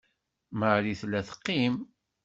[0.59, 1.73] Marie tella teqqim.